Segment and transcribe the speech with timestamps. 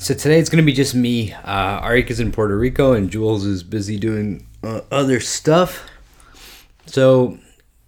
[0.00, 1.32] So today it's going to be just me.
[1.32, 5.84] Uh, Arik is in Puerto Rico and Jules is busy doing uh, other stuff.
[6.86, 7.36] So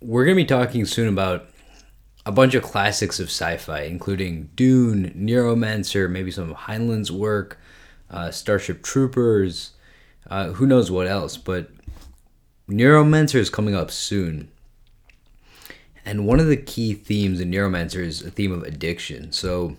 [0.01, 1.47] we're going to be talking soon about
[2.27, 7.61] a bunch of classics of sci-fi, including Dune, Neuromancer, maybe some of Heinlein's work,
[8.11, 9.71] uh, Starship Troopers,
[10.29, 11.37] uh, who knows what else.
[11.37, 11.71] But
[12.69, 14.51] Neuromancer is coming up soon.
[16.05, 19.31] And one of the key themes in Neuromancer is a theme of addiction.
[19.31, 19.77] So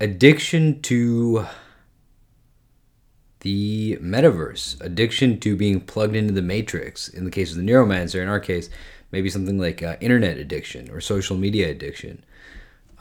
[0.00, 1.46] addiction to
[3.40, 7.08] the metaverse, addiction to being plugged into the matrix.
[7.08, 8.68] In the case of the neuromancer, in our case,
[9.12, 12.24] maybe something like uh, internet addiction or social media addiction.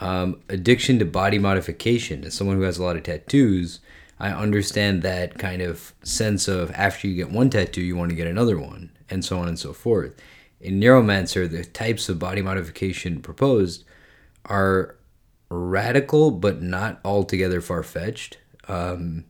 [0.02, 2.24] Um, addiction to body modification.
[2.24, 3.80] As someone who has a lot of tattoos,
[4.18, 8.16] I understand that kind of sense of after you get one tattoo, you want to
[8.16, 10.16] get another one, and so on and so forth.
[10.62, 13.86] In Neuromancer, the types of body modification proposed
[14.46, 14.96] are
[15.50, 18.38] radical but not altogether far fetched.
[18.68, 19.26] Um,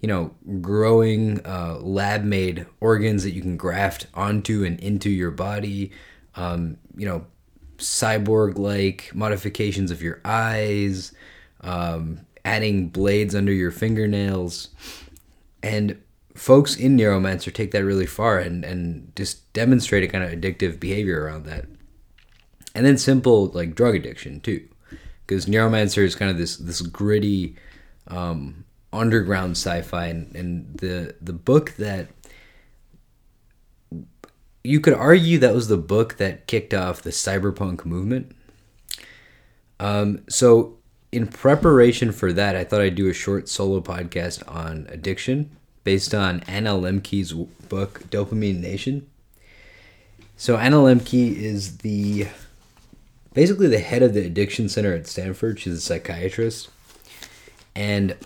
[0.00, 5.30] you know, growing uh, lab made organs that you can graft onto and into your
[5.30, 5.92] body.
[6.34, 7.26] Um, you know,
[7.78, 11.12] cyborg like modifications of your eyes,
[11.60, 14.70] um, adding blades under your fingernails.
[15.62, 16.00] And
[16.34, 20.80] folks in Neuromancer take that really far and, and just demonstrate a kind of addictive
[20.80, 21.66] behavior around that.
[22.74, 24.66] And then simple like drug addiction too
[25.26, 27.56] because Neuromancer is kind of this this gritty
[28.08, 32.08] um, underground sci-fi, and, and the the book that
[34.64, 38.34] you could argue that was the book that kicked off the cyberpunk movement.
[39.80, 40.78] Um, so
[41.10, 46.14] in preparation for that, I thought I'd do a short solo podcast on addiction based
[46.14, 49.08] on Anna Lembke's book Dopamine Nation.
[50.36, 52.28] So Anna Lembke is the
[53.34, 55.60] basically the head of the addiction center at Stanford.
[55.60, 56.70] She's a psychiatrist,
[57.74, 58.16] and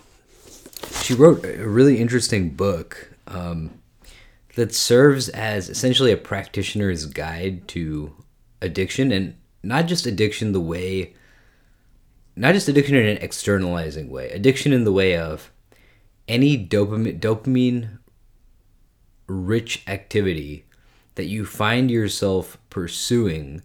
[1.01, 3.79] she wrote a really interesting book um,
[4.55, 8.13] that serves as essentially a practitioner's guide to
[8.61, 11.13] addiction, and not just addiction the way,
[12.35, 15.51] not just addiction in an externalizing way, addiction in the way of
[16.27, 17.99] any dopamine dopamine
[19.27, 20.65] rich activity
[21.15, 23.61] that you find yourself pursuing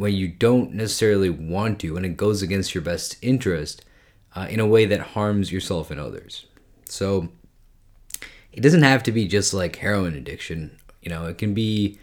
[0.00, 3.84] when you don't necessarily want to and it goes against your best interest
[4.34, 6.46] uh, in a way that harms yourself and others.
[6.86, 7.28] So
[8.50, 10.78] it doesn't have to be just like heroin addiction.
[11.02, 11.98] You know, it can be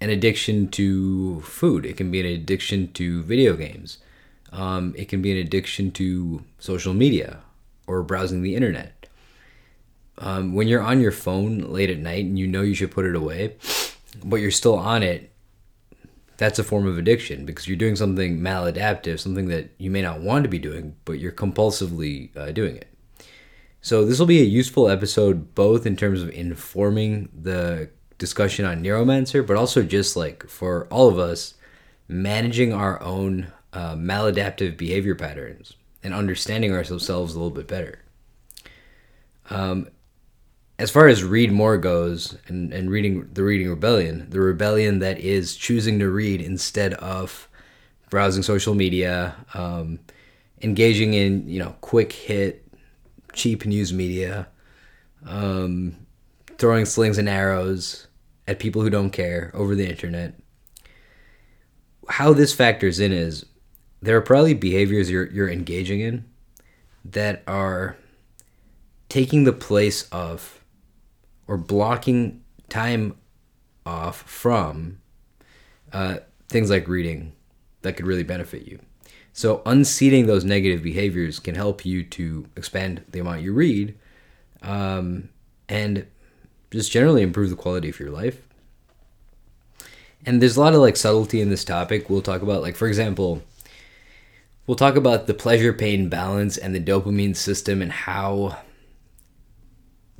[0.00, 1.86] an addiction to food.
[1.86, 3.98] It can be an addiction to video games.
[4.50, 7.38] Um, it can be an addiction to social media
[7.86, 9.06] or browsing the internet.
[10.18, 13.06] Um, when you're on your phone late at night and you know you should put
[13.06, 13.54] it away,
[14.24, 15.30] but you're still on it,
[16.40, 20.22] that's a form of addiction because you're doing something maladaptive, something that you may not
[20.22, 22.88] want to be doing, but you're compulsively uh, doing it.
[23.82, 28.82] So, this will be a useful episode both in terms of informing the discussion on
[28.82, 31.54] Neuromancer, but also just like for all of us,
[32.08, 37.98] managing our own uh, maladaptive behavior patterns and understanding ourselves a little bit better.
[39.50, 39.88] Um,
[40.80, 45.18] as far as read more goes and, and reading the reading rebellion the rebellion that
[45.18, 47.48] is choosing to read instead of
[48.08, 50.00] browsing social media um,
[50.62, 52.66] engaging in you know quick hit
[53.32, 54.48] cheap news media
[55.26, 55.96] um,
[56.58, 58.06] throwing slings and arrows
[58.46, 60.34] at people who don't care over the internet.
[62.08, 63.46] How this factors in is
[64.02, 66.24] there are probably behaviors you're, you're engaging in
[67.04, 67.96] that are
[69.08, 70.59] taking the place of
[71.50, 73.16] or blocking time
[73.84, 75.00] off from
[75.92, 76.18] uh,
[76.48, 77.32] things like reading
[77.82, 78.78] that could really benefit you.
[79.32, 83.98] So, unseating those negative behaviors can help you to expand the amount you read
[84.62, 85.28] um,
[85.68, 86.06] and
[86.70, 88.46] just generally improve the quality of your life.
[90.24, 92.08] And there's a lot of like subtlety in this topic.
[92.08, 93.42] We'll talk about, like, for example,
[94.68, 98.58] we'll talk about the pleasure pain balance and the dopamine system and how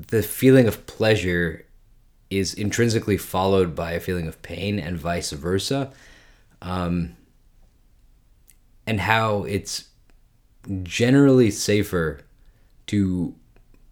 [0.08, 1.66] the feeling of pleasure
[2.30, 5.92] is intrinsically followed by a feeling of pain and vice versa.
[6.62, 7.16] Um,
[8.86, 9.88] and how it's
[10.82, 12.20] generally safer
[12.86, 13.34] to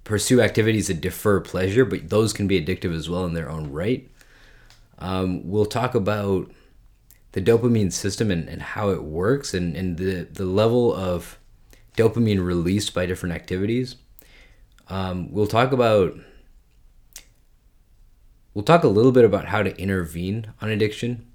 [0.05, 3.71] pursue activities that defer pleasure, but those can be addictive as well in their own
[3.71, 4.11] right.
[4.99, 6.51] Um, we'll talk about
[7.33, 11.39] the dopamine system and, and how it works and, and the, the level of
[11.97, 13.97] dopamine released by different activities.
[14.89, 16.15] Um, we'll talk about
[18.55, 21.27] we'll talk a little bit about how to intervene on addiction.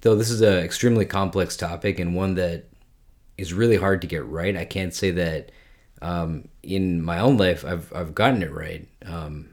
[0.00, 2.64] Though this is an extremely complex topic and one that
[3.38, 4.56] is really hard to get right.
[4.56, 5.52] I can't say that
[6.00, 8.88] um, in my own life I've I've gotten it right.
[9.04, 9.50] Um,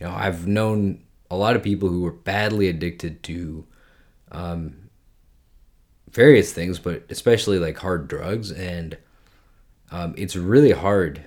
[0.00, 3.66] you know, I've known a lot of people who were badly addicted to
[4.32, 4.90] um,
[6.10, 8.96] various things, but especially like hard drugs, and
[9.90, 11.24] um, it's really hard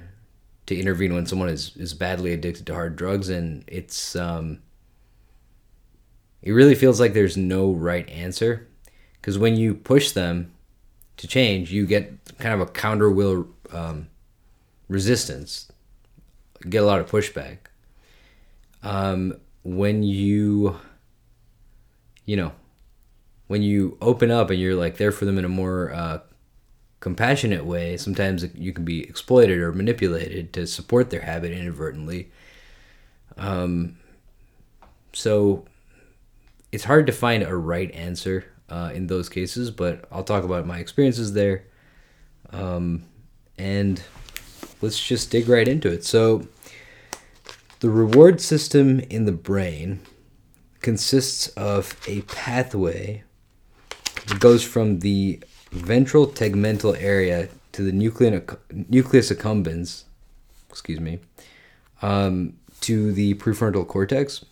[0.66, 4.60] to intervene when someone is is badly addicted to hard drugs, and it's um,
[6.42, 8.68] it really feels like there's no right answer
[9.14, 10.54] because when you push them
[11.18, 14.08] to change, you get kind of a counter will um,
[14.90, 15.72] resistance,
[16.70, 17.60] get a lot of pushback.
[18.84, 20.78] Um, when you,
[22.26, 22.52] you know,
[23.48, 26.20] when you open up and you're like there for them in a more uh,
[27.04, 32.32] compassionate way, sometimes you can be exploited or manipulated to support their habit inadvertently.
[33.36, 33.98] Um,
[35.12, 35.66] so
[36.72, 40.66] it's hard to find a right answer uh, in those cases, but I'll talk about
[40.66, 41.66] my experiences there.
[42.52, 43.04] Um,
[43.58, 44.02] and
[44.82, 46.06] let's just dig right into it.
[46.06, 46.48] So,
[47.82, 50.00] the reward system in the brain
[50.80, 53.26] consists of a pathway
[54.28, 60.04] that goes from the ventral tegmental area to the nucleus accumbens,
[60.70, 61.20] excuse me,
[62.02, 64.46] um, to the prefrontal cortex.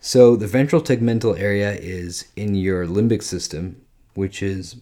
[0.00, 3.82] So the ventral tegmental area is in your limbic system,
[4.14, 4.76] which is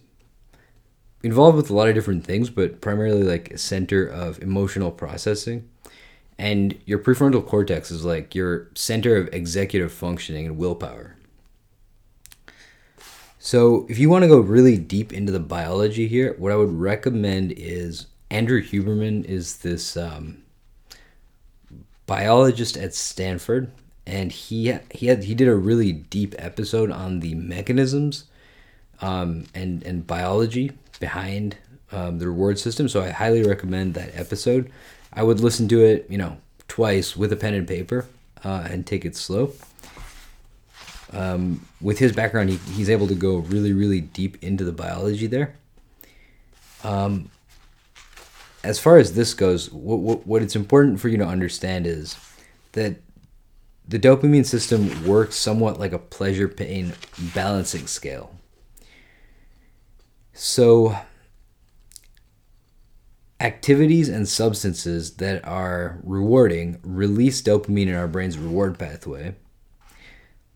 [1.21, 5.67] involved with a lot of different things, but primarily like a center of emotional processing.
[6.37, 11.17] And your prefrontal cortex is like your center of executive functioning and willpower.
[13.41, 16.73] So, if you want to go really deep into the biology here, what I would
[16.73, 20.43] recommend is Andrew Huberman is this um,
[22.05, 23.71] biologist at Stanford
[24.09, 28.25] and he he had he did a really deep episode on the mechanisms
[29.01, 31.57] um, and and biology behind
[31.91, 32.89] um, the reward system.
[32.89, 34.71] So I highly recommend that episode.
[35.13, 36.37] I would listen to it, you know,
[36.67, 38.07] twice with a pen and paper
[38.43, 39.53] uh, and take it slow.
[41.11, 45.27] Um, with his background, he, he's able to go really, really deep into the biology
[45.27, 45.55] there.
[46.83, 47.31] Um,
[48.63, 52.17] as far as this goes, what, what, what it's important for you to understand is
[52.73, 52.97] that
[53.87, 56.93] the dopamine system works somewhat like a pleasure pain
[57.33, 58.35] balancing scale.
[60.33, 60.95] So,
[63.39, 69.35] activities and substances that are rewarding release dopamine in our brain's reward pathway.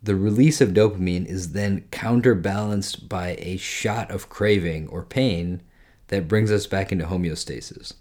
[0.04, 5.62] The release of dopamine is then counterbalanced by a shot of craving or pain
[6.08, 7.94] that brings us back into homeostasis.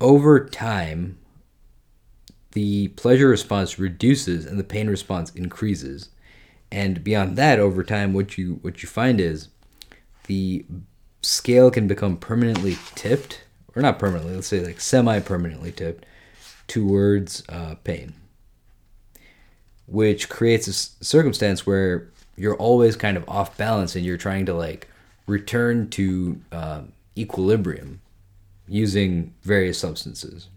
[0.00, 1.18] Over time,
[2.52, 6.10] the pleasure response reduces and the pain response increases.
[6.70, 9.48] And beyond that, over time, what you what you find is
[10.26, 10.66] the
[11.22, 13.44] scale can become permanently tipped,
[13.74, 16.04] or not permanently, let's say like semi-permanently tipped
[16.66, 18.14] towards uh, pain,
[19.86, 20.72] which creates a
[21.04, 24.88] circumstance where you're always kind of off balance and you're trying to like
[25.26, 26.82] return to uh,
[27.16, 28.00] equilibrium
[28.66, 30.48] using various substances.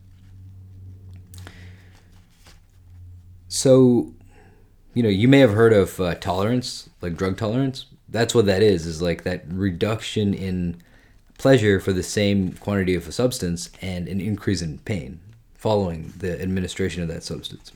[3.47, 4.13] So,
[4.93, 7.85] you know, you may have heard of uh, tolerance, like drug tolerance.
[8.09, 10.81] That's what that is, is like that reduction in
[11.37, 15.19] pleasure for the same quantity of a substance and an increase in pain
[15.55, 17.71] following the administration of that substance.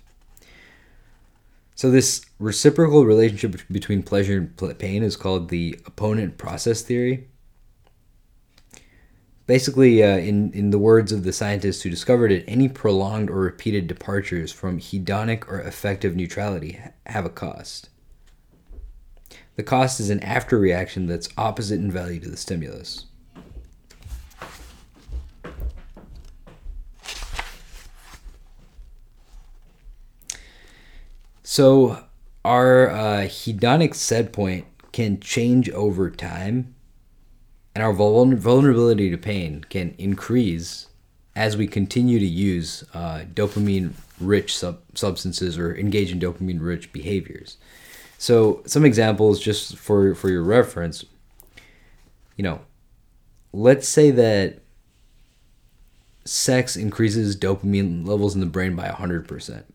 [1.82, 7.28] So, this reciprocal relationship between pleasure and pain is called the opponent process theory
[9.48, 13.40] basically, uh, in, in the words of the scientists who discovered it, any prolonged or
[13.40, 17.90] repeated departures from hedonic or affective neutrality have a cost.
[19.56, 23.08] The cost is an after reaction that's opposite in value to the stimulus.
[31.52, 32.02] So,
[32.46, 36.74] our uh, hedonic set point can change over time
[37.76, 40.88] and our vulnerability to pain can increase
[41.36, 43.92] as we continue to use uh, dopamine
[44.22, 47.58] rich sub- substances or engage in dopamine rich behaviors.
[48.18, 51.04] So, some examples just for, for your reference
[52.38, 52.62] you know,
[53.52, 54.60] let's say that
[56.24, 59.66] sex increases dopamine levels in the brain by 100%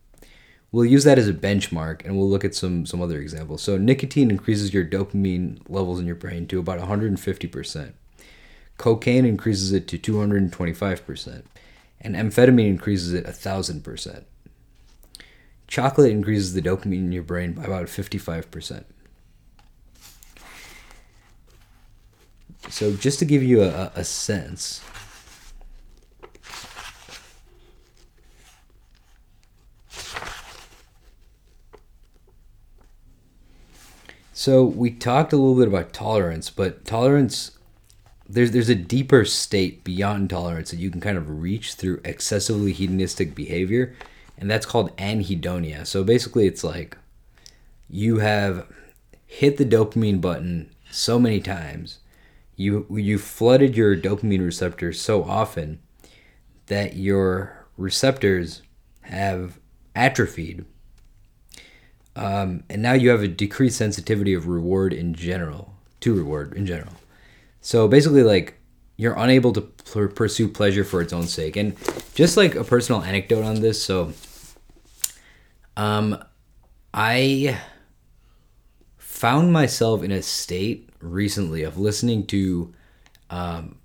[0.76, 3.62] we'll use that as a benchmark and we'll look at some some other examples.
[3.62, 7.92] So nicotine increases your dopamine levels in your brain to about 150%.
[8.76, 11.42] Cocaine increases it to 225%,
[12.02, 14.24] and amphetamine increases it 1000%.
[15.66, 18.84] Chocolate increases the dopamine in your brain by about 55%.
[22.68, 24.82] So just to give you a, a sense.
[34.38, 37.52] So we talked a little bit about tolerance, but tolerance
[38.28, 42.72] there's there's a deeper state beyond tolerance that you can kind of reach through excessively
[42.72, 43.96] hedonistic behavior,
[44.36, 45.86] and that's called anhedonia.
[45.86, 46.98] So basically, it's like
[47.88, 48.66] you have
[49.24, 52.00] hit the dopamine button so many times,
[52.56, 55.80] you you flooded your dopamine receptors so often
[56.66, 58.60] that your receptors
[59.00, 59.58] have
[59.94, 60.66] atrophied.
[62.16, 66.66] Um, and now you have a decreased sensitivity of reward in general, to reward in
[66.66, 66.94] general.
[67.60, 68.54] So basically, like
[68.96, 71.56] you're unable to pursue pleasure for its own sake.
[71.56, 71.76] And
[72.14, 74.12] just like a personal anecdote on this, so
[75.76, 76.24] um,
[76.94, 77.58] I
[78.96, 82.72] found myself in a state recently of listening to
[83.28, 83.76] um,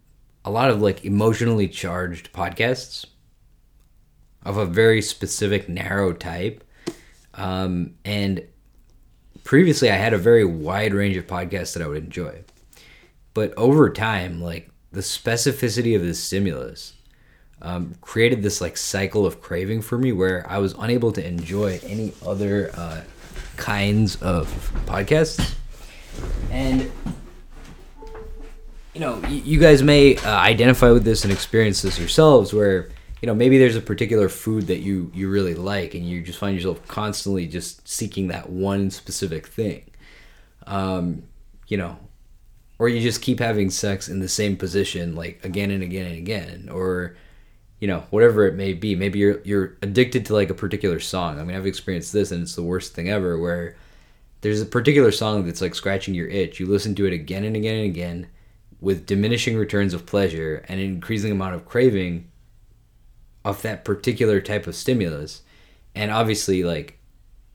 [0.45, 3.05] a lot of like emotionally charged podcasts
[4.43, 6.63] of a very specific narrow type.
[7.33, 8.45] Um, and
[9.43, 12.43] previously, I had a very wide range of podcasts that I would enjoy.
[13.33, 16.93] But over time, like the specificity of this stimulus
[17.61, 21.79] um, created this like cycle of craving for me where I was unable to enjoy
[21.83, 23.01] any other uh,
[23.55, 24.47] kinds of
[24.85, 25.55] podcasts.
[26.49, 26.91] And
[28.93, 32.89] you know, you guys may uh, identify with this and experience this yourselves where
[33.21, 36.39] you know maybe there's a particular food that you you really like and you just
[36.39, 39.83] find yourself constantly just seeking that one specific thing.
[40.67, 41.23] Um,
[41.67, 41.97] you know
[42.81, 46.17] or you just keep having sex in the same position like again and again and
[46.17, 47.15] again or
[47.79, 48.95] you know whatever it may be.
[48.95, 51.39] Maybe you're you're addicted to like a particular song.
[51.39, 53.75] I mean i've experienced this and it's the worst thing ever where
[54.41, 56.59] there's a particular song that's like scratching your itch.
[56.59, 58.27] You listen to it again and again and again
[58.79, 62.30] with diminishing returns of pleasure and an increasing amount of craving
[63.43, 65.41] of that particular type of stimulus
[65.95, 66.97] and obviously like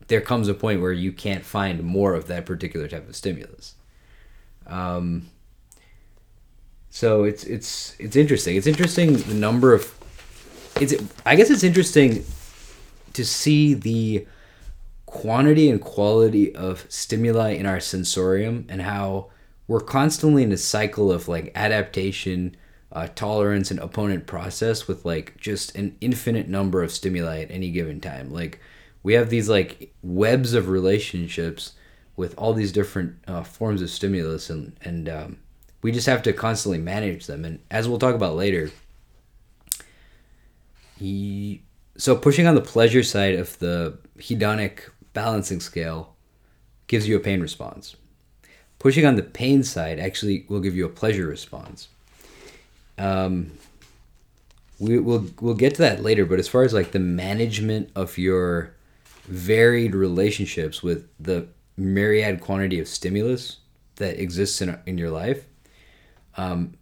[0.07, 3.75] there comes a point where you can't find more of that particular type of stimulus
[4.67, 5.29] um,
[6.89, 8.55] so it's it's it's interesting.
[8.55, 9.93] It's interesting the number of
[10.79, 10.93] it's
[11.25, 12.25] I guess it's interesting
[13.13, 14.27] to see the
[15.05, 19.29] quantity and quality of stimuli in our sensorium and how
[19.67, 22.55] we're constantly in a cycle of like adaptation,
[22.91, 27.71] uh, tolerance, and opponent process with like just an infinite number of stimuli at any
[27.71, 28.31] given time.
[28.31, 28.59] Like
[29.03, 31.73] we have these like webs of relationships
[32.15, 35.37] with all these different uh, forms of stimulus and and um,
[35.81, 37.45] we just have to constantly manage them.
[37.45, 38.71] And as we'll talk about later
[40.97, 41.61] he
[41.97, 46.15] so pushing on the pleasure side of the hedonic balancing scale
[46.87, 47.95] gives you a pain response.
[48.79, 51.89] Pushing on the pain side actually will give you a pleasure response
[52.97, 53.51] um,
[54.79, 58.17] we, we'll, we'll get to that later but as far as like the management of
[58.17, 58.73] your
[59.27, 63.57] varied relationships with the myriad quantity of stimulus
[63.97, 65.45] that exists in, in your life,
[66.37, 66.73] um,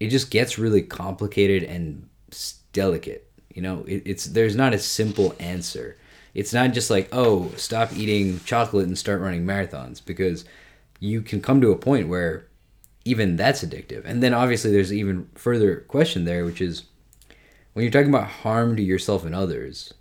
[0.00, 2.08] it just gets really complicated and
[2.72, 3.30] delicate.
[3.54, 5.96] You know, it, it's there's not a simple answer.
[6.34, 10.44] It's not just like oh, stop eating chocolate and start running marathons because
[10.98, 12.46] you can come to a point where
[13.04, 14.04] even that's addictive.
[14.04, 16.84] And then obviously there's even further question there, which is
[17.72, 19.94] when you're talking about harm to yourself and others,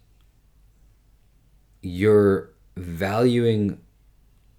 [1.81, 3.79] you're valuing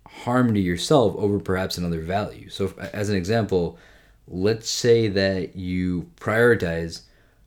[0.06, 2.48] harm to yourself over perhaps another value.
[2.48, 3.78] So, as an example,
[4.26, 7.02] let's say that you prioritize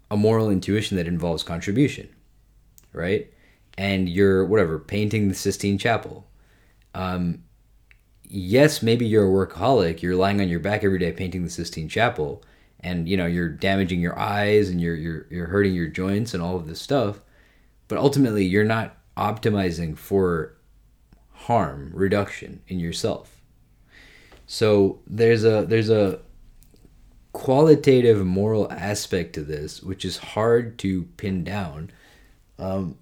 [0.09, 2.07] a moral intuition that involves contribution,
[2.93, 3.31] right?
[3.77, 6.27] And you're, whatever, painting the Sistine Chapel.
[6.93, 7.43] Um,
[8.29, 11.89] yes, maybe you're a workaholic, you're lying on your back every day painting the Sistine
[11.89, 12.43] Chapel,
[12.79, 16.43] and you know you're damaging your eyes and you're you're you're hurting your joints and
[16.43, 17.19] all of this stuff
[17.87, 20.55] but ultimately you're not optimizing for
[21.31, 23.41] harm reduction in yourself.
[24.47, 26.19] So there's a there's a
[27.33, 31.91] qualitative moral aspect to this which is hard to pin down.
[32.57, 32.97] Um,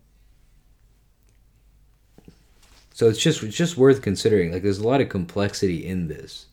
[2.94, 4.54] so it's just it's just worth considering.
[4.54, 6.46] Like there's a lot of complexity in this.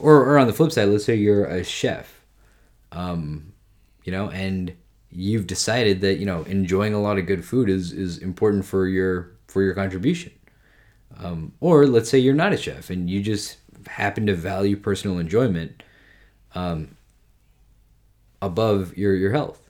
[0.00, 2.24] Or, or on the flip side, let's say you're a chef,
[2.92, 3.52] um,
[4.04, 4.72] you know, and
[5.10, 8.86] you've decided that you know enjoying a lot of good food is is important for
[8.86, 10.32] your for your contribution
[11.18, 15.18] um, or let's say you're not a chef and you just happen to value personal
[15.18, 15.82] enjoyment
[16.54, 16.96] um,
[18.42, 19.67] above your your health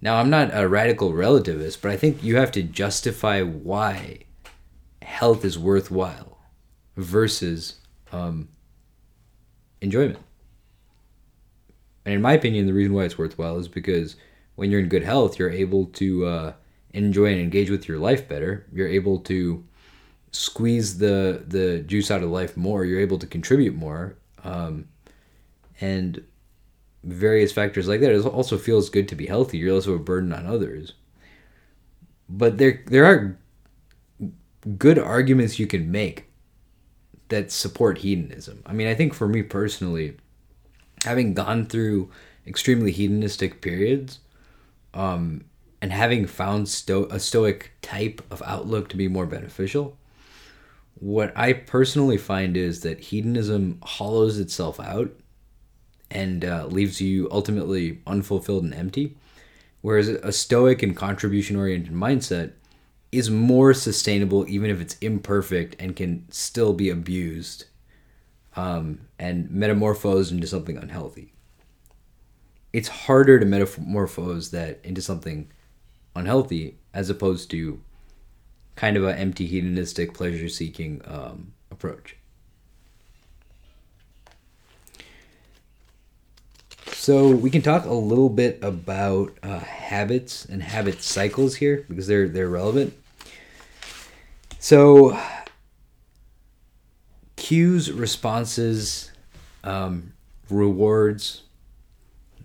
[0.00, 4.18] now i'm not a radical relativist but i think you have to justify why
[5.02, 6.38] health is worthwhile
[6.96, 7.76] versus
[8.12, 8.48] um,
[9.80, 10.18] enjoyment.
[12.04, 14.16] And in my opinion, the reason why it's worthwhile is because
[14.56, 16.52] when you're in good health, you're able to uh,
[16.92, 18.66] enjoy and engage with your life better.
[18.72, 19.64] You're able to
[20.30, 22.84] squeeze the the juice out of life more.
[22.84, 24.88] You're able to contribute more, um,
[25.80, 26.22] and
[27.12, 28.12] various factors like that.
[28.12, 29.58] It also feels good to be healthy.
[29.58, 30.94] You're also a burden on others.
[32.28, 33.38] But there there are
[34.76, 36.24] good arguments you can make
[37.28, 38.62] that support hedonism.
[38.66, 40.16] I mean, I think for me personally,
[41.04, 42.10] having gone through
[42.46, 44.20] extremely hedonistic periods,
[44.94, 45.44] um,
[45.80, 49.96] and having found sto- a stoic type of outlook to be more beneficial,
[50.94, 55.12] what I personally find is that hedonism hollows itself out
[56.10, 59.16] and uh, leaves you ultimately unfulfilled and empty,
[59.82, 62.52] whereas a stoic and contribution oriented mindset
[63.10, 67.64] is more sustainable even if it's imperfect and can still be abused
[68.56, 71.32] um, and metamorphosed into something unhealthy.
[72.72, 75.50] It's harder to metamorphose that into something
[76.14, 77.80] unhealthy as opposed to
[78.76, 82.16] kind of an empty hedonistic pleasure seeking um, approach.
[87.08, 92.06] So we can talk a little bit about uh, habits and habit cycles here because
[92.06, 92.92] they're they're relevant.
[94.58, 95.18] So
[97.36, 99.10] cues, responses,
[99.64, 100.12] um,
[100.50, 101.44] rewards,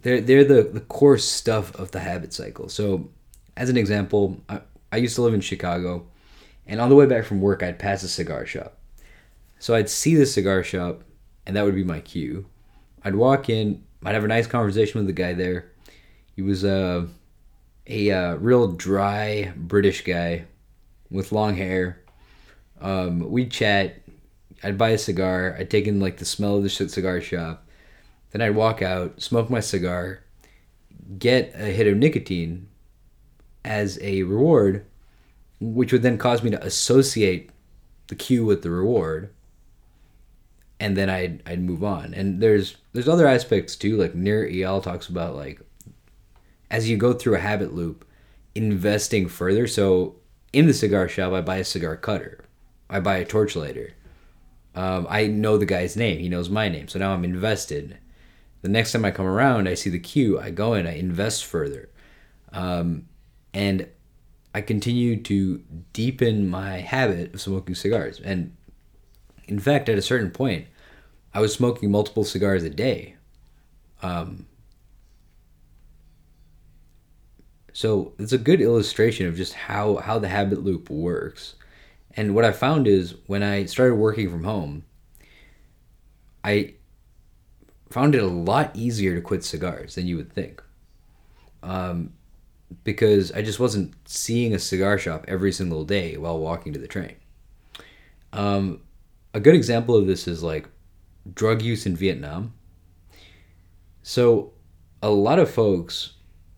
[0.02, 2.70] they're they're the the core stuff of the habit cycle.
[2.70, 3.10] So
[3.58, 4.62] as an example, I,
[4.94, 6.08] I used to live in Chicago,
[6.66, 8.78] and on the way back from work, I'd pass a cigar shop.
[9.60, 11.04] So I'd see the cigar shop,
[11.46, 12.46] and that would be my cue.
[13.04, 15.72] I'd walk in, I'd have a nice conversation with the guy there.
[16.36, 17.08] He was uh,
[17.88, 20.46] a uh, real dry British guy
[21.10, 22.02] with long hair.
[22.82, 24.02] Um, we'd chat.
[24.62, 25.56] I'd buy a cigar.
[25.58, 27.66] I'd take in like the smell of the shit cigar shop.
[28.32, 30.24] Then I'd walk out, smoke my cigar,
[31.18, 32.68] get a hit of nicotine
[33.64, 34.86] as a reward,
[35.60, 37.52] which would then cause me to associate
[38.08, 39.30] the cue with the reward
[40.80, 42.14] and then I'd I'd move on.
[42.14, 43.98] And there's there's other aspects too.
[43.98, 45.62] Like Nir Eyal talks about like
[46.70, 48.06] as you go through a habit loop,
[48.56, 49.68] investing further.
[49.68, 50.16] So
[50.52, 52.46] in the cigar shop, I buy a cigar cutter,
[52.90, 53.94] I buy a torch lighter.
[54.76, 56.18] Um, I know the guy's name.
[56.18, 56.88] He knows my name.
[56.88, 58.00] So now I'm invested.
[58.64, 60.40] The next time I come around, I see the cue.
[60.40, 60.88] I go in.
[60.88, 61.90] I invest further,
[62.52, 63.08] um,
[63.54, 63.88] and
[64.56, 65.62] I continue to
[65.94, 68.20] deepen my habit of smoking cigars.
[68.20, 68.56] And
[69.48, 70.68] in fact, at a certain point,
[71.34, 73.16] I was smoking multiple cigars a day.
[74.02, 74.46] Um,
[77.74, 81.56] so it's a good illustration of just how, how the habit loop works.
[82.16, 84.84] And what I found is when I started working from home,
[86.44, 86.76] I
[87.90, 90.62] found it a lot easier to quit cigars than you would think.
[91.64, 92.14] Um,
[92.84, 96.88] because I just wasn't seeing a cigar shop every single day while walking to the
[96.88, 97.16] train.
[98.34, 98.82] Um,
[99.34, 100.68] a good example of this is like
[101.34, 102.54] drug use in Vietnam.
[104.02, 104.52] So,
[105.02, 106.14] a lot of folks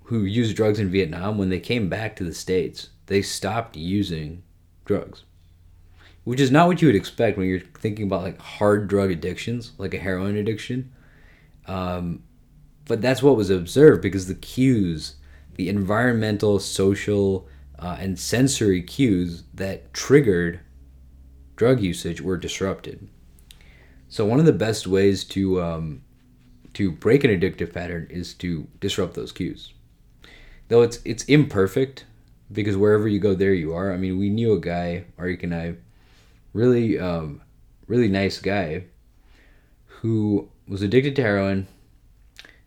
[0.05, 4.43] who used drugs in Vietnam, when they came back to the States, they stopped using
[4.83, 5.23] drugs.
[6.23, 9.73] Which is not what you would expect when you're thinking about like hard drug addictions,
[9.77, 10.91] like a heroin addiction.
[11.67, 12.23] Um,
[12.85, 15.15] but that's what was observed because the cues,
[15.55, 20.61] the environmental, social, uh, and sensory cues that triggered
[21.55, 23.07] drug usage were disrupted.
[24.07, 26.01] So one of the best ways to um,
[26.73, 29.73] to break an addictive pattern is to disrupt those cues.
[30.67, 32.05] Though it's it's imperfect
[32.51, 33.91] because wherever you go, there you are.
[33.91, 35.75] I mean, we knew a guy, Arik and I,
[36.53, 37.41] really um,
[37.87, 38.85] really nice guy,
[39.85, 41.67] who was addicted to heroin,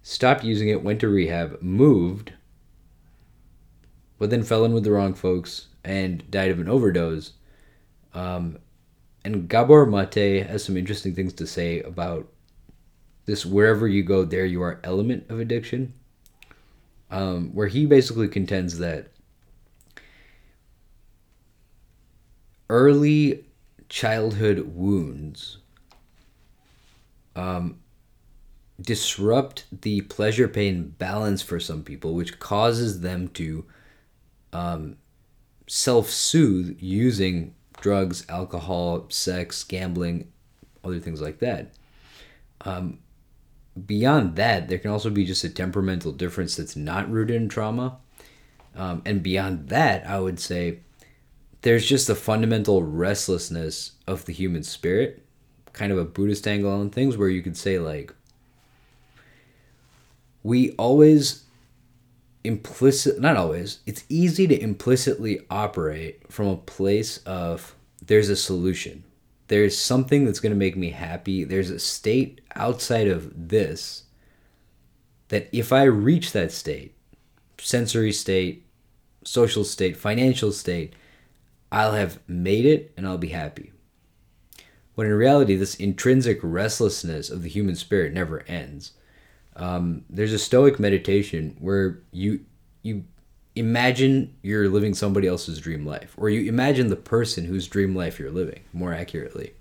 [0.02, 2.32] stopped using it, went to rehab, moved,
[4.18, 7.32] but then fell in with the wrong folks and died of an overdose.
[8.14, 8.58] Um,
[9.24, 12.28] and Gabor Mate has some interesting things to say about
[13.26, 13.44] this.
[13.44, 15.92] Wherever you go, there you are element of addiction,
[17.10, 19.08] um, where he basically contends that
[22.70, 23.44] early
[23.88, 25.58] childhood wounds
[27.34, 27.78] um,
[28.80, 33.64] disrupt the pleasure pain balance for some people, which causes them to
[34.52, 34.96] um,
[35.66, 40.30] self soothe using drugs, alcohol, sex, gambling,
[40.84, 41.72] other things like that.
[42.62, 42.98] Um,
[43.86, 47.98] beyond that, there can also be just a temperamental difference that's not rooted in trauma.
[48.76, 50.80] Um, and beyond that, I would say
[51.62, 55.24] there's just a fundamental restlessness of the human spirit
[55.78, 58.12] kind of a Buddhist angle on things where you could say like
[60.42, 61.44] we always
[62.48, 69.04] implicit not always it's easy to implicitly operate from a place of there's a solution.
[69.48, 71.44] There's something that's going to make me happy.
[71.44, 74.04] There's a state outside of this
[75.28, 76.94] that if i reach that state
[77.58, 78.64] sensory state
[79.24, 80.94] social state financial state
[81.70, 83.72] i'll have made it and i'll be happy.
[84.94, 88.92] When in reality this intrinsic restlessness of the human spirit never ends
[89.58, 92.40] um, there's a Stoic meditation where you
[92.82, 93.04] you
[93.56, 98.18] imagine you're living somebody else's dream life, or you imagine the person whose dream life
[98.18, 99.52] you're living more accurately.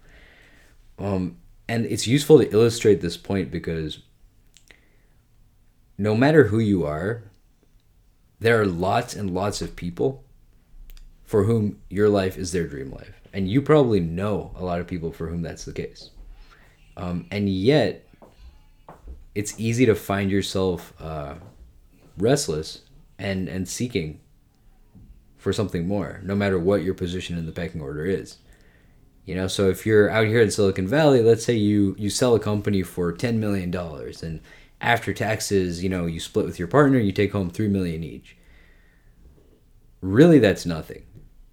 [1.00, 4.00] Um, and it's useful to illustrate this point because
[5.98, 7.24] no matter who you are,
[8.40, 10.24] there are lots and lots of people
[11.24, 13.20] for whom your life is their dream life.
[13.34, 16.12] And you probably know a lot of people for whom that's the case.
[16.96, 18.07] Um, and yet,
[19.38, 21.36] it's easy to find yourself uh,
[22.18, 22.82] restless
[23.20, 24.20] and and seeking
[25.38, 28.40] for something more, no matter what your position in the pecking order is.
[29.26, 32.34] You know, so if you're out here in Silicon Valley, let's say you you sell
[32.34, 34.42] a company for ten million dollars, and
[34.82, 38.36] after taxes, you know, you split with your partner, you take home three million each.
[40.02, 41.04] Really, that's nothing.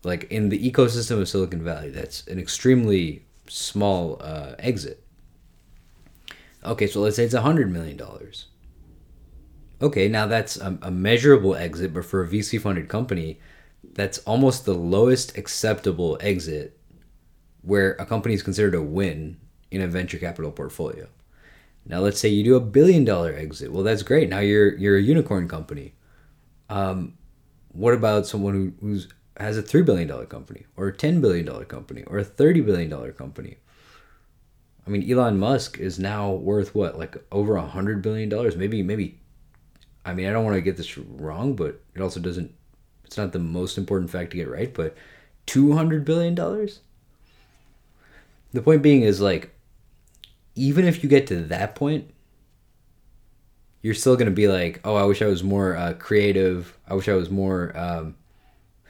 [0.04, 5.03] Like in the ecosystem of Silicon Valley, that's an extremely small uh, exit
[6.64, 8.00] Okay, so let's say it's a $100 million.
[9.82, 13.38] Okay, now that's a, a measurable exit, but for a VC funded company,
[13.92, 16.78] that's almost the lowest acceptable exit
[17.62, 19.38] where a company is considered a win
[19.70, 21.08] in a venture capital portfolio.
[21.86, 23.72] Now let's say you do a billion dollar exit.
[23.72, 24.28] Well, that's great.
[24.28, 25.94] Now you're you're a unicorn company.
[26.70, 27.14] Um,
[27.68, 31.44] what about someone who who's has a three billion dollar company or a ten billion
[31.44, 33.58] dollar company or a thirty billion dollar company?
[34.86, 38.56] I mean, Elon Musk is now worth what, like over a hundred billion dollars?
[38.56, 39.18] Maybe, maybe.
[40.04, 42.52] I mean, I don't want to get this wrong, but it also doesn't.
[43.04, 44.96] It's not the most important fact to get right, but
[45.46, 46.80] two hundred billion dollars.
[48.52, 49.54] The point being is like,
[50.54, 52.10] even if you get to that point,
[53.82, 56.76] you're still gonna be like, oh, I wish I was more uh, creative.
[56.86, 58.16] I wish I was more um,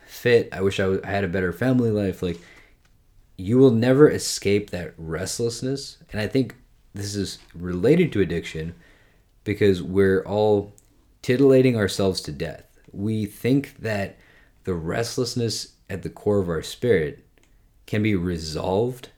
[0.06, 0.48] fit.
[0.52, 2.22] I wish I, w- I had a better family life.
[2.22, 2.40] Like
[3.36, 5.98] you will never escape that restlessness.
[6.12, 6.56] And I think
[6.94, 8.74] this is related to addiction
[9.42, 10.72] because we're all
[11.22, 12.64] titillating ourselves to death.
[12.92, 14.18] We think that
[14.64, 17.26] the restlessness at the core of our spirit
[17.86, 19.10] can be resolved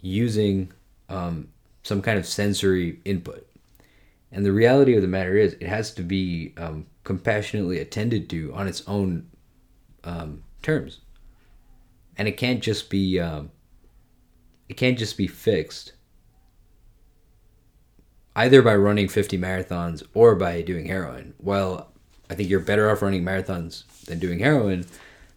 [0.00, 0.72] using
[1.08, 1.48] um,
[1.82, 3.46] some kind of sensory input.
[4.30, 8.52] And the reality of the matter is, it has to be um, compassionately attended to
[8.54, 9.28] on its own
[10.04, 11.00] um, terms
[12.22, 13.50] and it can't just be um,
[14.68, 15.94] it can't just be fixed
[18.36, 21.34] either by running 50 marathons or by doing heroin.
[21.40, 21.88] Well
[22.30, 24.86] i think you're better off running marathons than doing heroin.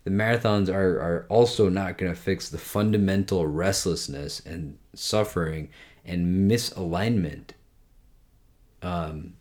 [0.03, 5.69] The marathons are, are also not going to fix the fundamental restlessness and suffering
[6.05, 7.49] and misalignment
[8.83, 9.33] um,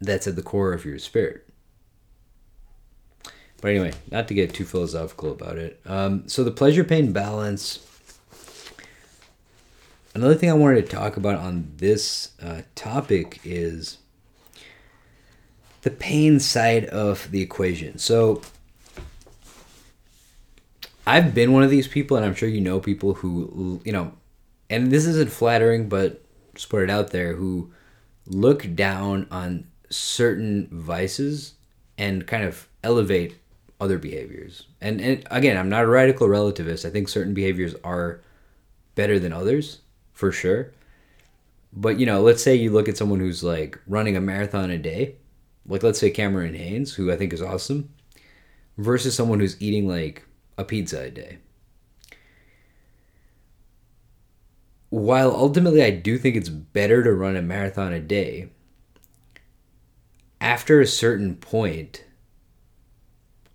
[0.00, 1.49] that's at the core of your spirit
[3.60, 5.80] but anyway, not to get too philosophical about it.
[5.84, 7.86] Um, so the pleasure pain balance.
[10.14, 13.98] Another thing I wanted to talk about on this uh, topic is
[15.82, 17.98] the pain side of the equation.
[17.98, 18.42] So
[21.06, 24.12] I've been one of these people, and I'm sure you know people who, you know,
[24.68, 26.22] and this isn't flattering, but
[26.54, 27.72] just put it out there, who
[28.26, 31.54] look down on certain vices
[31.98, 33.36] and kind of elevate
[33.80, 34.66] other behaviors.
[34.80, 36.86] And, and again, I'm not a radical relativist.
[36.86, 38.20] I think certain behaviors are
[38.94, 39.80] better than others,
[40.12, 40.72] for sure.
[41.72, 44.78] But, you know, let's say you look at someone who's like running a marathon a
[44.78, 45.16] day,
[45.66, 47.90] like let's say Cameron Hanes, who I think is awesome,
[48.76, 50.26] versus someone who's eating like
[50.58, 51.38] a pizza a day.
[54.90, 58.50] While ultimately I do think it's better to run a marathon a day,
[60.40, 62.04] after a certain point,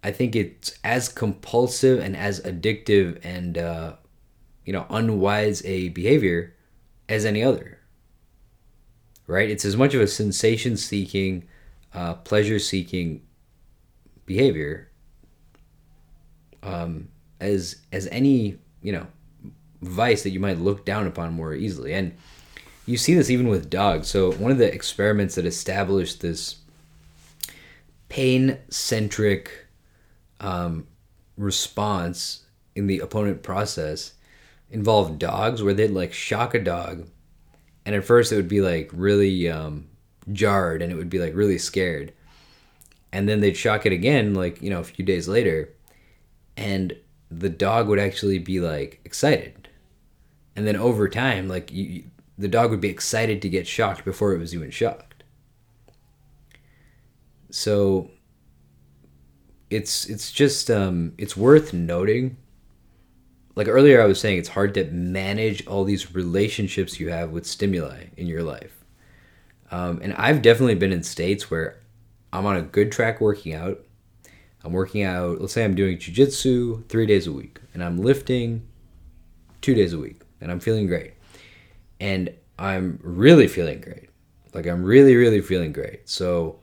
[0.05, 3.93] I think it's as compulsive and as addictive and uh,
[4.63, 6.53] you know unwise a behavior
[7.09, 7.79] as any other.
[9.25, 9.49] Right?
[9.49, 11.47] It's as much of a sensation-seeking,
[11.91, 13.23] uh, pleasure-seeking
[14.27, 14.91] behavior
[16.61, 19.07] um, as as any you know
[19.81, 21.95] vice that you might look down upon more easily.
[21.95, 22.15] And
[22.85, 24.07] you see this even with dogs.
[24.07, 26.57] So one of the experiments that established this
[28.07, 29.64] pain-centric
[30.39, 30.88] um,
[31.38, 32.45] response
[32.76, 34.13] in the opponent process
[34.69, 37.08] involved dogs where they'd like shock a dog.
[37.86, 39.88] And at first it would be like really um,
[40.32, 42.13] jarred and it would be like really scared.
[43.12, 45.69] And then they'd shock it again like you know a few days later.
[46.58, 46.95] And
[47.32, 49.69] the dog would actually be like excited.
[50.56, 52.06] And then over time like you,
[52.38, 55.24] the dog would be excited to get shocked before it was even shocked.
[57.52, 58.12] So
[59.69, 62.38] it's it's just um, it's worth noting
[63.56, 67.45] like earlier I was saying it's hard to manage all these relationships you have with
[67.45, 68.84] stimuli in your life.
[69.71, 71.80] Um, and I've definitely been in states where
[72.32, 73.82] I'm on a good track working out.
[74.63, 78.67] I'm working out, let's say I'm doing jujitsu three days a week, and I'm lifting
[79.62, 81.13] two days a week, and I'm feeling great.
[81.99, 84.10] And I'm really feeling great.
[84.54, 86.10] Like, I'm really, really feeling great.
[86.10, 86.60] So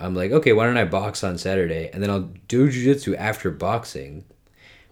[0.00, 1.90] I'm like, okay, why don't I box on Saturday?
[1.92, 4.24] And then I'll do jujitsu after boxing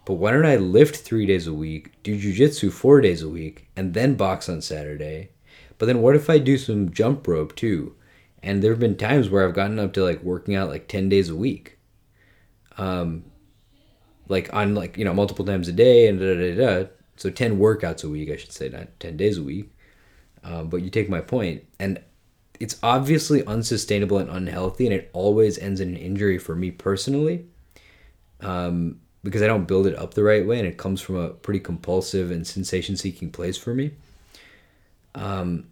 [0.04, 3.68] but why don't I lift three days a week, do jujitsu four days a week,
[3.76, 5.30] and then box on Saturday?
[5.78, 7.94] But then what if I do some jump rope too?
[8.42, 11.08] And there have been times where I've gotten up to like working out like 10
[11.08, 11.78] days a week.
[12.78, 13.24] Um,
[14.28, 16.82] like on like, you know, multiple times a day and da da da.
[16.82, 16.88] da.
[17.16, 19.70] So 10 workouts a week, I should say, not 10 days a week.
[20.42, 21.64] Um, but you take my point.
[21.78, 22.02] And
[22.62, 27.46] it's obviously unsustainable and unhealthy, and it always ends in an injury for me personally.
[28.40, 31.30] Um, because I don't build it up the right way and it comes from a
[31.30, 33.92] pretty compulsive and sensation seeking place for me.
[35.14, 35.68] Um,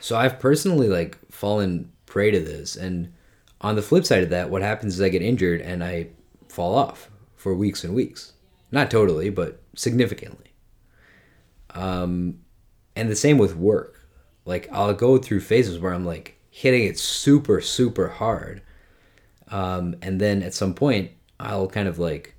[0.00, 2.76] so I've personally like fallen prey to this.
[2.76, 3.12] And
[3.60, 6.08] on the flip side of that, what happens is I get injured and I
[6.48, 8.32] fall off for weeks and weeks.
[8.70, 10.52] Not totally, but significantly.
[11.70, 12.40] Um,
[12.94, 14.01] and the same with work.
[14.44, 18.62] Like I'll go through phases where I'm like hitting it super, super hard.
[19.48, 22.34] Um, and then at some point, I'll kind of like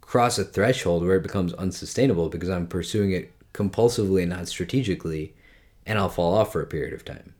[0.00, 5.34] cross a threshold where it becomes unsustainable because I'm pursuing it compulsively and not strategically,
[5.84, 7.34] and I'll fall off for a period of time.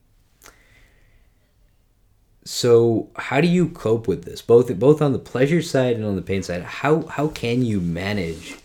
[2.45, 6.17] So, how do you cope with this, both both on the pleasure side and on
[6.17, 6.63] the pain side?
[6.63, 8.57] How how can you manage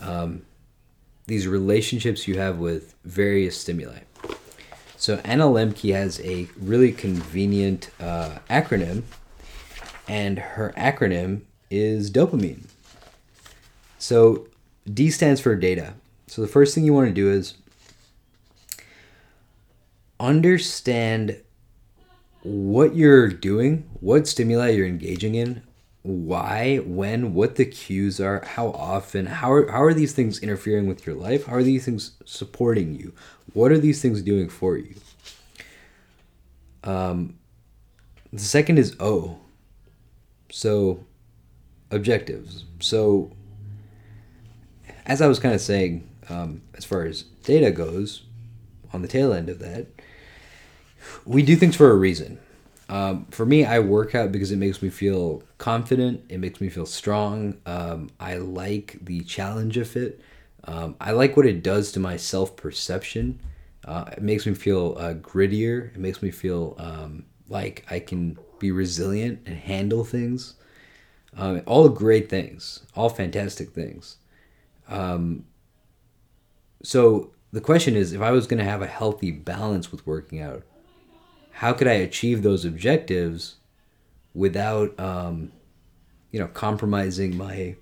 [0.00, 0.42] um,
[1.26, 4.00] these relationships you have with various stimuli?
[5.02, 9.02] So, Anna Lembke has a really convenient uh, acronym,
[10.06, 11.40] and her acronym
[11.72, 12.66] is dopamine.
[13.98, 14.46] So
[14.86, 15.94] D stands for data.
[16.28, 17.54] So the first thing you want to do is
[20.20, 21.40] understand
[22.44, 25.64] what you're doing, what stimuli you're engaging in,
[26.02, 30.86] why, when, what the cues are, how often, how are, how are these things interfering
[30.86, 31.46] with your life?
[31.46, 33.12] How are these things supporting you?
[33.52, 34.94] What are these things doing for you?
[36.84, 37.38] Um,
[38.32, 39.38] the second is O.
[40.50, 41.04] So,
[41.90, 42.64] objectives.
[42.80, 43.32] So,
[45.06, 48.22] as I was kind of saying, um, as far as data goes,
[48.92, 49.86] on the tail end of that,
[51.24, 52.38] we do things for a reason.
[52.88, 56.24] Um, for me, I work out because it makes me feel confident.
[56.28, 57.56] It makes me feel strong.
[57.64, 60.20] Um, I like the challenge of it.
[60.64, 63.40] Um, I like what it does to my self perception.
[63.84, 65.92] Uh, it makes me feel uh, grittier.
[65.94, 70.54] It makes me feel um, like I can be resilient and handle things.
[71.36, 74.18] Um, all great things, all fantastic things.
[74.88, 75.46] Um,
[76.82, 80.40] so the question is if I was going to have a healthy balance with working
[80.40, 80.62] out,
[81.52, 83.56] how could I achieve those objectives
[84.34, 85.52] without, um,
[86.30, 87.76] you know, compromising my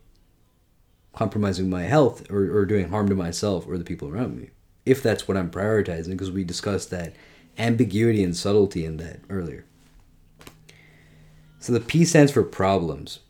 [1.12, 4.50] compromising my health or, or doing harm to myself or the people around me
[4.86, 7.14] if that's what i'm prioritizing because we discussed that
[7.58, 9.64] ambiguity and subtlety in that earlier.
[11.58, 13.20] So the p stands for problems.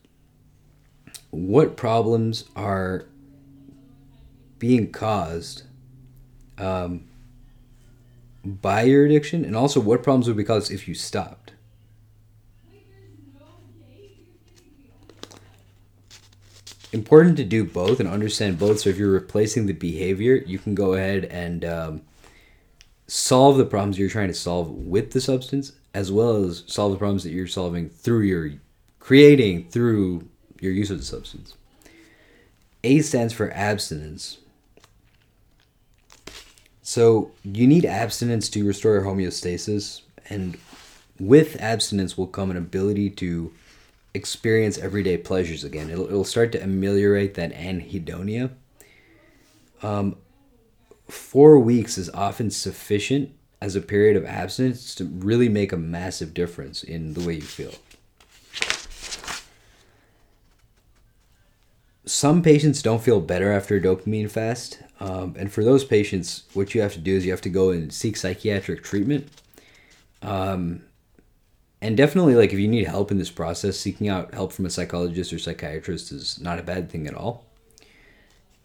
[1.30, 3.06] What problems are
[4.58, 5.64] being caused
[6.58, 7.08] um,
[8.44, 11.39] by your addiction, and also what problems would be caused if you stopped.
[16.92, 18.80] Important to do both and understand both.
[18.80, 22.02] So if you're replacing the behavior, you can go ahead and um,
[23.06, 26.98] solve the problems you're trying to solve with the substance, as well as solve the
[26.98, 28.52] problems that you're solving through your
[28.98, 30.28] creating through
[30.60, 31.54] your use of the substance.
[32.82, 34.38] A stands for abstinence.
[36.82, 40.58] So you need abstinence to restore your homeostasis, and
[41.18, 43.52] with abstinence will come an ability to
[44.14, 45.90] experience everyday pleasures again.
[45.90, 48.50] It'll, it'll start to ameliorate that anhedonia.
[49.82, 50.16] Um,
[51.08, 56.34] four weeks is often sufficient as a period of abstinence to really make a massive
[56.34, 57.74] difference in the way you feel.
[62.10, 64.80] some patients don't feel better after a dopamine fast.
[64.98, 67.70] Um, and for those patients, what you have to do is you have to go
[67.70, 69.28] and seek psychiatric treatment.
[70.20, 70.82] Um,
[71.82, 74.70] and definitely, like, if you need help in this process, seeking out help from a
[74.70, 77.46] psychologist or psychiatrist is not a bad thing at all.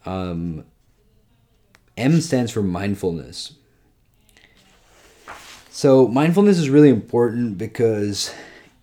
[0.06, 0.65] Um,
[1.95, 3.54] M stands for mindfulness.
[5.69, 8.34] So, mindfulness is really important because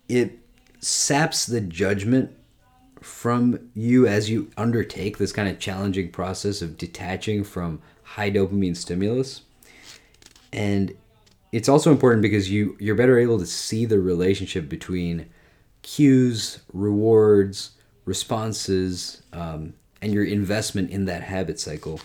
[0.08, 0.38] it
[0.80, 2.34] saps the judgment
[3.00, 8.76] from you as you undertake this kind of challenging process of detaching from high dopamine
[8.76, 9.42] stimulus.
[10.52, 10.94] And
[11.52, 15.28] it's also important because you you're better able to see the relationship between
[15.82, 17.72] cues, rewards,
[18.04, 22.00] responses, um, and your investment in that habit cycle.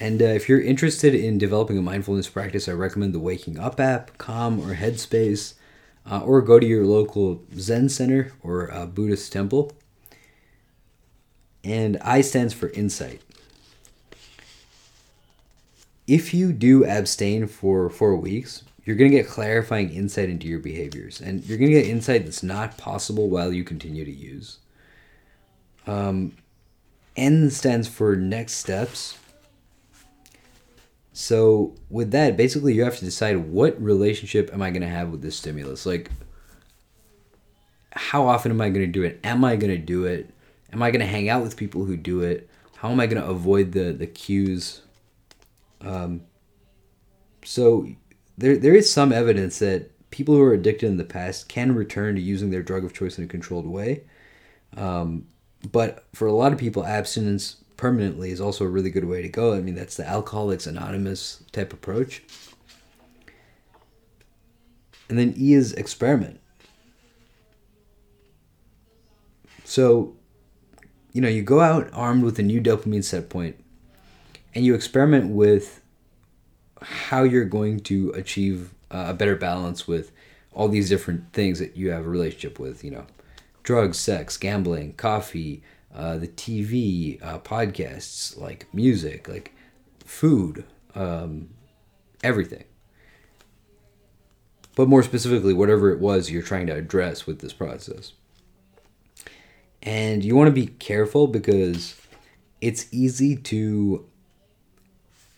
[0.00, 3.80] And uh, if you're interested in developing a mindfulness practice, I recommend the Waking Up
[3.80, 5.54] app, Calm, or Headspace
[6.10, 9.72] uh, or go to your local Zen center or uh, Buddhist temple.
[11.62, 13.22] And I stands for insight.
[16.06, 20.58] If you do abstain for four weeks, you're going to get clarifying insight into your
[20.58, 21.20] behaviors.
[21.20, 24.58] And you're going to get insight that's not possible while you continue to use.
[25.86, 26.36] Um,
[27.16, 29.18] N stands for next steps.
[31.12, 35.10] So with that, basically you have to decide what relationship am I going to have
[35.10, 35.86] with this stimulus?
[35.86, 36.10] Like
[37.94, 39.20] how often am I going to do it?
[39.24, 40.30] Am I going to do it?
[40.72, 42.48] Am I going to hang out with people who do it?
[42.76, 44.82] How am I going to avoid the the cues?
[45.84, 46.22] Um,
[47.44, 47.88] so
[48.38, 52.14] there there is some evidence that people who are addicted in the past can return
[52.14, 54.04] to using their drug of choice in a controlled way.
[54.76, 55.26] Um,
[55.72, 59.28] but for a lot of people, abstinence permanently is also a really good way to
[59.28, 59.54] go.
[59.54, 62.22] I mean, that's the Alcoholics Anonymous type approach.
[65.08, 66.40] And then E is experiment.
[69.64, 70.16] So,
[71.12, 73.63] you know, you go out armed with a new dopamine set point
[74.54, 75.82] and you experiment with
[76.80, 80.12] how you're going to achieve uh, a better balance with
[80.52, 83.06] all these different things that you have a relationship with, you know,
[83.62, 85.62] drugs, sex, gambling, coffee,
[85.94, 89.52] uh, the TV, uh, podcasts, like music, like
[90.04, 90.64] food,
[90.94, 91.48] um,
[92.22, 92.64] everything.
[94.76, 98.12] But more specifically, whatever it was you're trying to address with this process.
[99.82, 101.94] And you want to be careful because
[102.60, 104.06] it's easy to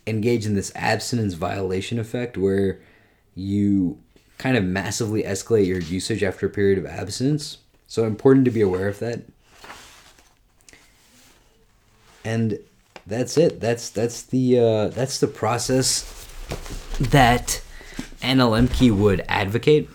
[0.07, 2.81] engage in this abstinence violation effect where
[3.35, 3.99] you
[4.39, 7.59] kind of massively escalate your usage after a period of abstinence.
[7.87, 9.23] So important to be aware of that
[12.27, 12.59] and
[13.07, 13.61] that's it.
[13.61, 16.03] That's that's the uh, that's the process
[16.99, 17.63] that
[18.21, 19.89] Anna Lembke would advocate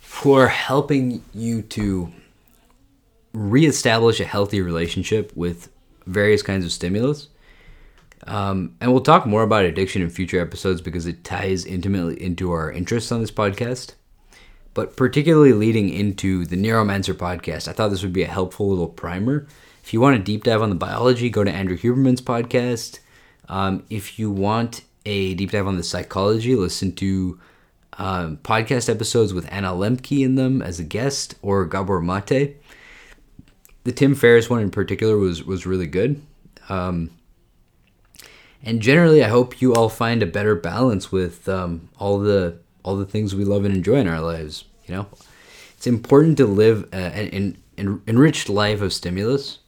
[0.00, 2.12] for helping you to
[3.32, 5.68] reestablish a healthy relationship with
[6.06, 7.28] various kinds of stimulus.
[8.26, 12.52] Um, and we'll talk more about addiction in future episodes because it ties intimately into
[12.52, 13.94] our interests on this podcast.
[14.74, 18.88] But particularly leading into the Neuromancer podcast, I thought this would be a helpful little
[18.88, 19.46] primer
[19.82, 23.00] if you want a deep dive on the biology, go to Andrew Huberman's podcast.
[23.48, 27.40] Um, if you want a deep dive on the psychology, listen to
[27.98, 32.56] um, podcast episodes with Anna Lembke in them as a guest or Gabor Mate.
[33.84, 36.22] The Tim Ferriss one in particular was was really good.
[36.68, 37.10] Um,
[38.62, 42.96] and generally, I hope you all find a better balance with um, all the all
[42.96, 44.64] the things we love and enjoy in our lives.
[44.86, 45.06] You know,
[45.76, 49.58] it's important to live uh, an, an enriched life of stimulus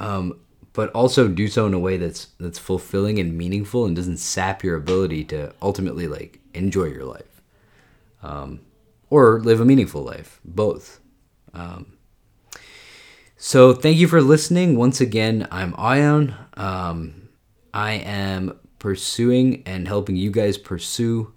[0.00, 0.40] um,
[0.72, 4.64] but also do so in a way that's that's fulfilling and meaningful and doesn't sap
[4.64, 7.42] your ability to ultimately like enjoy your life
[8.22, 8.60] um,
[9.10, 11.00] or live a meaningful life both
[11.54, 11.92] um,
[13.36, 17.19] so thank you for listening once again i'm ion um,
[17.74, 21.32] i am pursuing and helping you guys pursue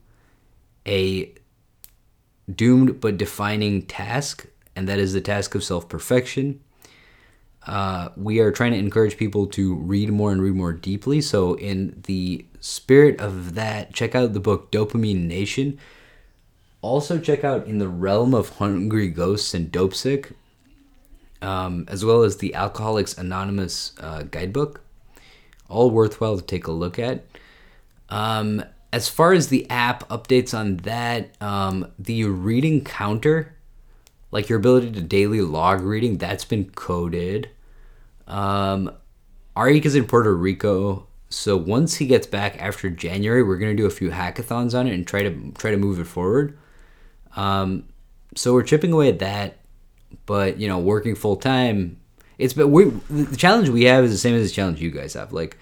[0.87, 1.31] a
[2.53, 6.59] doomed but defining task and that is the task of self-perfection
[7.65, 11.21] uh, we are trying to encourage people to read more and read more deeply.
[11.21, 15.79] So, in the spirit of that, check out the book Dopamine Nation.
[16.81, 20.33] Also, check out In the Realm of Hungry Ghosts and Dopesick,
[21.41, 24.82] um, as well as the Alcoholics Anonymous uh, guidebook.
[25.73, 27.25] All worthwhile to take a look at.
[28.09, 33.55] Um, as far as the app updates on that, um, the reading counter
[34.33, 37.49] like your ability to daily log reading, that's been coded.
[38.27, 38.91] Um,
[39.55, 43.85] Arik is in Puerto Rico, so once he gets back after January, we're gonna do
[43.85, 46.57] a few hackathons on it and try to try to move it forward.
[47.35, 47.87] Um,
[48.35, 49.59] so we're chipping away at that.
[50.25, 51.99] but you know, working full time,
[52.43, 55.13] it's but we the challenge we have is the same as the challenge you guys
[55.13, 55.31] have.
[55.31, 55.57] Like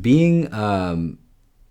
[0.00, 1.18] being, um,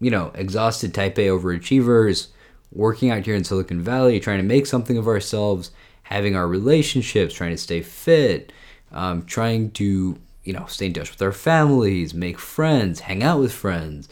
[0.01, 2.27] you know, exhausted Type A overachievers,
[2.73, 5.71] working out here in Silicon Valley, trying to make something of ourselves,
[6.03, 8.51] having our relationships, trying to stay fit,
[8.91, 13.39] um, trying to you know stay in touch with our families, make friends, hang out
[13.39, 14.09] with friends,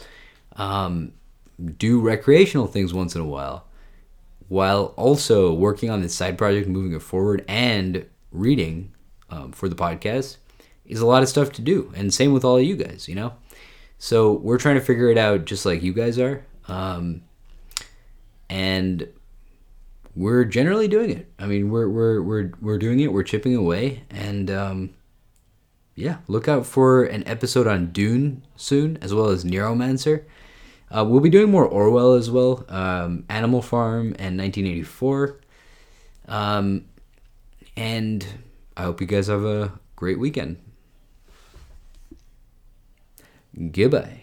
[0.56, 1.12] um,
[1.76, 3.66] do recreational things once in a while,
[4.48, 8.92] while also working on this side project, moving it forward, and reading
[9.32, 10.36] um, for the podcast
[10.84, 11.92] is a lot of stuff to do.
[11.96, 13.32] And same with all of you guys, you know.
[13.98, 16.44] So we're trying to figure it out just like you guys are.
[16.68, 17.22] Um,
[18.50, 19.08] and
[20.14, 21.32] we're generally doing it.
[21.38, 23.12] I mean, we're we're we're we're doing it.
[23.12, 24.90] We're chipping away, and um,
[25.94, 30.24] yeah, look out for an episode on Dune soon, as well as Neuromancer.
[30.90, 35.40] Uh, we'll be doing more Orwell as well, um, Animal Farm and 1984.
[36.28, 36.84] Um,
[37.74, 38.26] and
[38.76, 40.58] I hope you guys have a great weekend.
[43.54, 44.21] Goodbye.